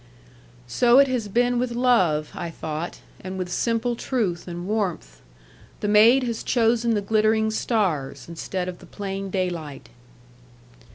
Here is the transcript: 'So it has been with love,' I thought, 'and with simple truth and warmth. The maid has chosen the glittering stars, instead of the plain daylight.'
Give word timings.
'So 0.65 0.97
it 0.97 1.07
has 1.07 1.27
been 1.27 1.59
with 1.59 1.73
love,' 1.73 2.31
I 2.33 2.49
thought, 2.49 3.01
'and 3.19 3.37
with 3.37 3.51
simple 3.51 3.95
truth 3.95 4.47
and 4.47 4.65
warmth. 4.67 5.21
The 5.81 5.87
maid 5.87 6.23
has 6.23 6.41
chosen 6.41 6.95
the 6.95 7.01
glittering 7.01 7.51
stars, 7.51 8.27
instead 8.27 8.67
of 8.67 8.79
the 8.79 8.87
plain 8.87 9.29
daylight.' 9.29 9.89